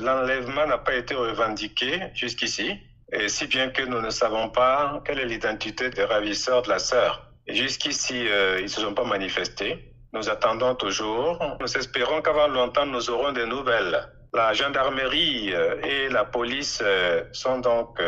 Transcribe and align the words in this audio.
l'enlèvement 0.00 0.66
n'a 0.66 0.78
pas 0.78 0.94
été 0.94 1.14
revendiqué 1.14 2.00
jusqu'ici, 2.14 2.78
et 3.12 3.28
si 3.28 3.46
bien 3.46 3.68
que 3.70 3.82
nous 3.82 4.00
ne 4.00 4.10
savons 4.10 4.48
pas 4.48 5.02
quelle 5.04 5.20
est 5.20 5.26
l'identité 5.26 5.90
des 5.90 6.04
ravisseurs 6.04 6.62
de 6.62 6.70
la 6.70 6.78
sœur. 6.78 7.32
Jusqu'ici, 7.46 8.26
euh, 8.28 8.56
ils 8.58 8.64
ne 8.64 8.68
se 8.68 8.80
sont 8.80 8.94
pas 8.94 9.04
manifestés. 9.04 9.92
Nous 10.12 10.30
attendons 10.30 10.74
toujours. 10.74 11.38
Nous 11.60 11.76
espérons 11.76 12.22
qu'avant 12.22 12.48
longtemps, 12.48 12.86
nous 12.86 13.10
aurons 13.10 13.32
des 13.32 13.46
nouvelles. 13.46 14.08
La 14.32 14.54
gendarmerie 14.54 15.52
euh, 15.52 15.80
et 15.82 16.08
la 16.08 16.24
police 16.24 16.80
euh, 16.82 17.24
sont 17.32 17.58
donc 17.58 18.00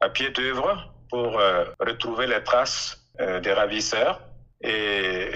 à 0.00 0.08
pied 0.08 0.30
d'œuvre 0.30 0.92
pour 1.10 1.40
retrouver 1.78 2.26
les 2.26 2.42
traces 2.42 2.98
des 3.18 3.52
ravisseurs. 3.52 4.20
Et 4.66 5.30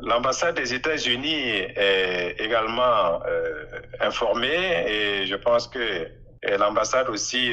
l'ambassade 0.00 0.56
des 0.56 0.72
États-Unis 0.72 1.34
est 1.76 2.36
également 2.38 3.20
informée 4.00 4.86
et 4.88 5.26
je 5.26 5.36
pense 5.36 5.68
que 5.68 6.08
l'ambassade 6.58 7.10
aussi 7.10 7.52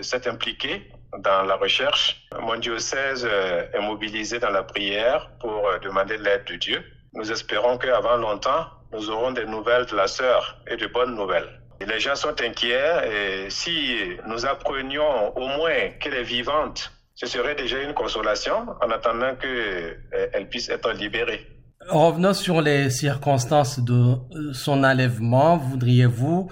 s'est 0.00 0.26
impliquée 0.26 0.82
dans 1.18 1.42
la 1.42 1.56
recherche. 1.56 2.26
Mon 2.40 2.56
diocèse 2.56 3.26
euh, 3.30 3.64
est 3.72 3.80
mobilisé 3.80 4.38
dans 4.38 4.50
la 4.50 4.62
prière 4.62 5.30
pour 5.40 5.68
euh, 5.68 5.78
demander 5.78 6.16
l'aide 6.16 6.44
de 6.46 6.56
Dieu. 6.56 6.82
Nous 7.14 7.30
espérons 7.30 7.76
qu'avant 7.78 8.16
longtemps, 8.16 8.66
nous 8.92 9.10
aurons 9.10 9.32
des 9.32 9.44
nouvelles 9.44 9.86
de 9.86 9.96
la 9.96 10.06
sœur 10.06 10.58
et 10.66 10.76
de 10.76 10.86
bonnes 10.86 11.14
nouvelles. 11.14 11.48
les 11.80 12.00
gens 12.00 12.14
sont 12.14 12.40
inquiets 12.40 13.10
et 13.10 13.50
si 13.50 13.98
nous 14.26 14.46
apprenions 14.46 15.36
au 15.36 15.46
moins 15.48 15.90
qu'elle 16.00 16.14
est 16.14 16.22
vivante, 16.22 16.92
ce 17.14 17.26
serait 17.26 17.54
déjà 17.54 17.80
une 17.82 17.94
consolation 17.94 18.66
en 18.80 18.90
attendant 18.90 19.34
qu'elle 19.36 19.98
euh, 20.14 20.44
puisse 20.50 20.68
être 20.68 20.92
libérée. 20.92 21.46
Revenons 21.88 22.32
sur 22.32 22.60
les 22.60 22.90
circonstances 22.90 23.80
de 23.80 24.16
son 24.52 24.84
enlèvement. 24.84 25.56
Voudriez-vous 25.56 26.50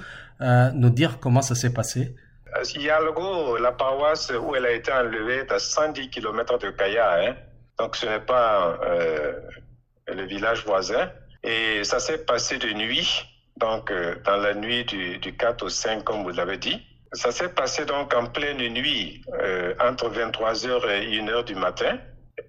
nous 0.74 0.90
dire 0.90 1.18
comment 1.20 1.42
ça 1.42 1.54
s'est 1.54 1.72
passé? 1.72 2.16
Yalgo, 2.76 3.56
la 3.58 3.72
paroisse 3.72 4.32
où 4.32 4.54
elle 4.54 4.66
a 4.66 4.72
été 4.72 4.92
enlevée, 4.92 5.38
est 5.38 5.52
à 5.52 5.58
110 5.58 6.10
km 6.10 6.58
de 6.58 6.70
Kaya. 6.70 7.20
Hein. 7.20 7.36
Donc 7.78 7.96
ce 7.96 8.06
n'est 8.06 8.20
pas 8.20 8.78
euh, 8.84 9.32
le 10.06 10.24
village 10.26 10.64
voisin. 10.64 11.10
Et 11.42 11.84
ça 11.84 11.98
s'est 11.98 12.24
passé 12.24 12.58
de 12.58 12.70
nuit, 12.72 13.24
donc 13.56 13.90
euh, 13.90 14.16
dans 14.26 14.36
la 14.36 14.54
nuit 14.54 14.84
du, 14.84 15.18
du, 15.18 15.34
4 15.34 15.62
au 15.62 15.68
5, 15.70 16.04
comme 16.04 16.22
vous 16.22 16.30
l'avez 16.30 16.58
dit. 16.58 16.82
Ça 17.12 17.32
s'est 17.32 17.48
passé 17.48 17.84
donc 17.86 18.14
en 18.14 18.26
pleine 18.26 18.58
nuit, 18.68 19.22
euh, 19.40 19.74
entre 19.80 20.08
23h 20.10 20.88
et 20.90 21.20
1h 21.20 21.44
du 21.44 21.54
matin. 21.56 21.98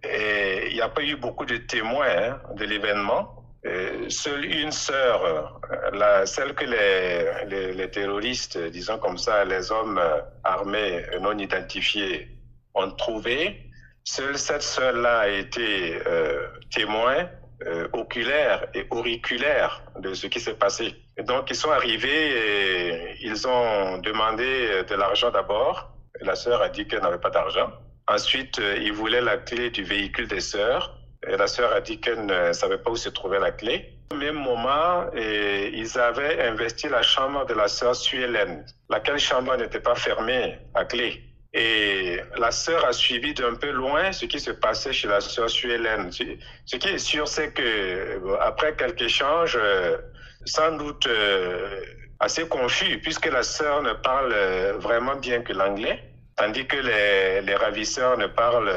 Et 0.03 0.67
il 0.69 0.75
n'y 0.75 0.81
a 0.81 0.89
pas 0.89 1.03
eu 1.03 1.15
beaucoup 1.15 1.45
de 1.45 1.57
témoins 1.57 2.05
hein, 2.07 2.41
de 2.55 2.65
l'événement. 2.65 3.41
Euh, 3.65 4.09
seule 4.09 4.45
une 4.45 4.71
sœur, 4.71 5.23
euh, 5.23 5.91
la, 5.93 6.25
celle 6.25 6.53
que 6.53 6.65
les, 6.65 7.45
les, 7.47 7.73
les, 7.73 7.91
terroristes, 7.91 8.57
disons 8.57 8.97
comme 8.97 9.19
ça, 9.19 9.45
les 9.45 9.71
hommes 9.71 9.99
euh, 9.99 10.19
armés 10.43 11.03
non 11.21 11.37
identifiés 11.37 12.27
ont 12.73 12.89
trouvé, 12.91 13.69
seule 14.03 14.37
cette 14.37 14.63
sœur-là 14.63 15.19
a 15.19 15.27
été 15.27 15.99
euh, 16.07 16.47
témoin 16.73 17.29
euh, 17.65 17.87
oculaire 17.93 18.65
et 18.73 18.85
auriculaire 18.89 19.83
de 19.99 20.13
ce 20.13 20.27
qui 20.27 20.39
s'est 20.39 20.55
passé. 20.55 20.95
Et 21.17 21.23
donc 21.23 21.49
ils 21.49 21.55
sont 21.55 21.71
arrivés 21.71 22.09
et 22.09 23.17
ils 23.21 23.47
ont 23.47 23.97
demandé 23.99 24.83
de 24.87 24.95
l'argent 24.95 25.31
d'abord. 25.31 25.91
La 26.21 26.35
sœur 26.35 26.61
a 26.61 26.69
dit 26.69 26.87
qu'elle 26.87 27.01
n'avait 27.01 27.19
pas 27.19 27.29
d'argent. 27.29 27.71
Ensuite, 28.07 28.59
ils 28.81 28.91
voulaient 28.91 29.21
la 29.21 29.37
clé 29.37 29.69
du 29.69 29.83
véhicule 29.83 30.27
des 30.27 30.41
sœurs. 30.41 30.97
Et 31.27 31.37
la 31.37 31.47
sœur 31.47 31.71
a 31.73 31.81
dit 31.81 31.99
qu'elle 31.99 32.25
ne 32.25 32.51
savait 32.51 32.79
pas 32.79 32.91
où 32.91 32.95
se 32.95 33.09
trouvait 33.09 33.39
la 33.39 33.51
clé. 33.51 33.93
Au 34.11 34.15
même 34.15 34.35
moment, 34.35 35.05
et 35.15 35.71
ils 35.73 35.97
avaient 35.97 36.45
investi 36.47 36.89
la 36.89 37.01
chambre 37.01 37.45
de 37.45 37.53
la 37.53 37.67
sœur 37.67 37.95
Suélène, 37.95 38.65
laquelle 38.89 39.19
chambre 39.19 39.55
n'était 39.55 39.79
pas 39.79 39.95
fermée 39.95 40.57
à 40.73 40.83
clé. 40.83 41.30
Et 41.53 42.19
la 42.37 42.51
sœur 42.51 42.85
a 42.85 42.93
suivi 42.93 43.33
d'un 43.33 43.55
peu 43.55 43.71
loin 43.71 44.11
ce 44.13 44.25
qui 44.25 44.39
se 44.39 44.51
passait 44.51 44.93
chez 44.93 45.07
la 45.07 45.19
sœur 45.19 45.49
Suélène. 45.49 46.09
Ce 46.11 46.75
qui 46.77 46.87
est 46.87 46.97
sûr, 46.97 47.27
c'est 47.27 47.51
que 47.51 48.21
après 48.39 48.75
quelques 48.75 49.01
échanges, 49.01 49.57
euh, 49.59 49.97
sans 50.45 50.71
doute 50.77 51.07
euh, 51.07 51.81
assez 52.19 52.47
confus, 52.47 52.99
puisque 52.99 53.25
la 53.25 53.43
sœur 53.43 53.81
ne 53.81 53.93
parle 53.93 54.33
vraiment 54.77 55.15
bien 55.15 55.41
que 55.41 55.51
l'anglais, 55.51 56.01
tandis 56.37 56.65
que 56.65 56.77
les, 56.77 57.55
ravisseurs 57.55 58.17
ne 58.17 58.27
parlent 58.27 58.71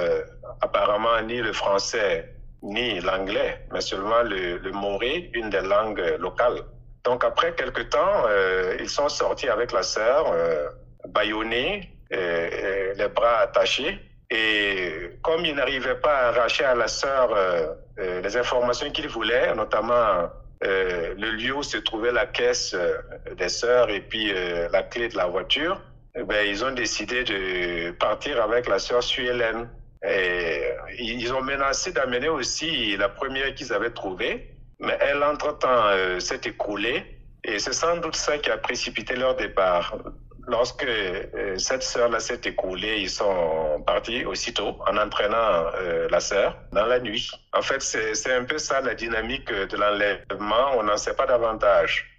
apparemment 0.60 1.20
ni 1.22 1.40
le 1.40 1.52
français 1.52 2.34
ni 2.62 2.98
l'anglais, 3.00 3.66
mais 3.72 3.82
seulement 3.82 4.22
le, 4.22 4.58
le 4.58 4.72
moré, 4.72 5.30
une 5.34 5.50
des 5.50 5.60
langues 5.60 6.16
locales. 6.18 6.62
Donc 7.04 7.22
après 7.22 7.54
quelque 7.54 7.82
temps, 7.82 8.24
euh, 8.28 8.76
ils 8.80 8.88
sont 8.88 9.08
sortis 9.08 9.48
avec 9.48 9.72
la 9.72 9.82
sœur, 9.82 10.32
euh, 10.32 10.68
bâillonnés, 11.08 11.90
les 12.10 13.08
bras 13.08 13.38
attachés. 13.40 14.00
Et 14.30 15.10
comme 15.22 15.44
ils 15.44 15.54
n'arrivaient 15.54 16.00
pas 16.00 16.14
à 16.14 16.28
arracher 16.28 16.64
à 16.64 16.74
la 16.74 16.88
sœur 16.88 17.32
euh, 17.32 17.66
euh 17.98 18.20
les 18.20 18.36
informations 18.36 18.90
qu'ils 18.90 19.08
voulaient, 19.08 19.54
notamment 19.54 20.30
euh, 20.64 21.14
le 21.16 21.30
lieu 21.32 21.54
où 21.54 21.62
se 21.62 21.76
trouvait 21.76 22.10
la 22.12 22.26
caisse 22.26 22.74
euh, 22.74 22.96
des 23.36 23.48
sœurs 23.48 23.90
et 23.90 24.00
puis 24.00 24.32
la 24.72 24.82
clé 24.82 25.08
de 25.08 25.16
la 25.16 25.26
voiture, 25.26 25.80
eh 26.16 26.22
ben, 26.22 26.46
ils 26.46 26.64
ont 26.64 26.72
décidé 26.72 27.24
de 27.24 27.90
partir 27.92 28.42
avec 28.42 28.68
la 28.68 28.78
sœur 28.78 29.02
Suélène. 29.02 29.68
Et 30.06 30.60
ils 30.98 31.32
ont 31.32 31.40
menacé 31.40 31.92
d'amener 31.92 32.28
aussi 32.28 32.94
la 32.96 33.08
première 33.08 33.54
qu'ils 33.54 33.72
avaient 33.72 33.90
trouvée, 34.02 34.54
mais 34.78 34.98
elle, 35.00 35.22
entre-temps, 35.22 35.86
euh, 35.86 36.20
s'est 36.20 36.42
écroulée. 36.44 37.02
Et 37.42 37.58
c'est 37.58 37.72
sans 37.72 37.96
doute 37.96 38.16
ça 38.16 38.36
qui 38.38 38.50
a 38.50 38.58
précipité 38.58 39.16
leur 39.16 39.34
départ. 39.36 39.96
Lorsque 40.46 40.84
euh, 40.84 41.56
cette 41.56 41.82
sœur-là 41.82 42.20
s'est 42.20 42.40
écoulée, 42.44 43.00
ils 43.00 43.10
sont 43.10 43.82
partis 43.86 44.24
aussitôt 44.24 44.76
en 44.86 44.96
entraînant 44.96 45.70
euh, 45.76 46.06
la 46.10 46.20
sœur 46.20 46.56
dans 46.72 46.86
la 46.86 47.00
nuit. 47.00 47.30
En 47.52 47.62
fait, 47.62 47.80
c'est 47.80 48.32
un 48.32 48.44
peu 48.44 48.58
ça 48.58 48.80
la 48.80 48.94
dynamique 48.94 49.50
de 49.50 49.76
l'enlèvement. 49.76 50.72
On 50.76 50.82
n'en 50.82 50.96
sait 50.96 51.14
pas 51.14 51.26
davantage. 51.26 52.10